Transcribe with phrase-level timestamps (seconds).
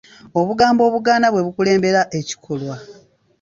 [0.39, 2.75] Obugambo obugaana bwe bukulembera ekikolwa.